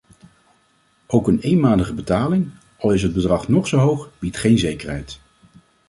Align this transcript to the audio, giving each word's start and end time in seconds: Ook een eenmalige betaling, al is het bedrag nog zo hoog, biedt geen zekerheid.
Ook 1.07 1.27
een 1.27 1.39
eenmalige 1.39 1.93
betaling, 1.93 2.49
al 2.77 2.91
is 2.93 3.03
het 3.03 3.13
bedrag 3.13 3.47
nog 3.47 3.67
zo 3.67 3.77
hoog, 3.77 4.09
biedt 4.19 4.37
geen 4.37 4.57
zekerheid. 4.57 5.19